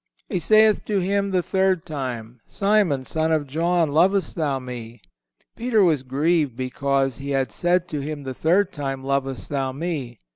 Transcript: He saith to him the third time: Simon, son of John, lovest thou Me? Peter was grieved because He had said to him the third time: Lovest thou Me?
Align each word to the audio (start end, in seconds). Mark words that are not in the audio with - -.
He 0.29 0.39
saith 0.39 0.83
to 0.85 0.97
him 0.97 1.29
the 1.29 1.43
third 1.43 1.85
time: 1.85 2.39
Simon, 2.47 3.03
son 3.05 3.31
of 3.31 3.45
John, 3.45 3.91
lovest 3.91 4.33
thou 4.35 4.57
Me? 4.57 4.99
Peter 5.55 5.83
was 5.83 6.01
grieved 6.01 6.55
because 6.57 7.17
He 7.17 7.29
had 7.29 7.51
said 7.51 7.87
to 7.89 7.99
him 7.99 8.23
the 8.23 8.33
third 8.33 8.71
time: 8.73 9.03
Lovest 9.03 9.49
thou 9.49 9.71
Me? 9.71 10.17